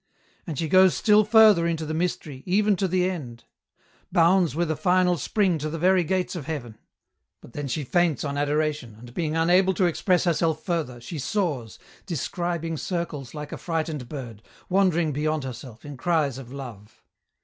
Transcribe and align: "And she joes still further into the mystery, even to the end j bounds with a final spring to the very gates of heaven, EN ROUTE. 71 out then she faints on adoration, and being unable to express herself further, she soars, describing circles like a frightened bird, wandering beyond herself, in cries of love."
"And 0.47 0.57
she 0.57 0.67
joes 0.67 0.95
still 0.97 1.23
further 1.23 1.67
into 1.67 1.85
the 1.85 1.93
mystery, 1.93 2.41
even 2.47 2.75
to 2.77 2.87
the 2.87 3.07
end 3.07 3.41
j 3.41 3.45
bounds 4.11 4.55
with 4.55 4.71
a 4.71 4.75
final 4.75 5.15
spring 5.15 5.59
to 5.59 5.69
the 5.69 5.77
very 5.77 6.03
gates 6.03 6.35
of 6.35 6.47
heaven, 6.47 6.71
EN 6.73 6.73
ROUTE. 6.73 7.49
71 7.49 7.49
out 7.49 7.53
then 7.53 7.67
she 7.67 7.83
faints 7.83 8.23
on 8.23 8.35
adoration, 8.35 8.95
and 8.97 9.13
being 9.13 9.35
unable 9.35 9.75
to 9.75 9.85
express 9.85 10.23
herself 10.23 10.63
further, 10.63 10.99
she 10.99 11.19
soars, 11.19 11.77
describing 12.07 12.77
circles 12.77 13.35
like 13.35 13.51
a 13.51 13.57
frightened 13.59 14.09
bird, 14.09 14.41
wandering 14.69 15.11
beyond 15.13 15.43
herself, 15.43 15.85
in 15.85 15.97
cries 15.97 16.39
of 16.39 16.51
love." 16.51 17.03